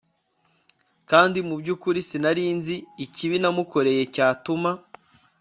[1.09, 4.71] kandi mu byukuri sinarinzi ikibi namukoreye cyatuma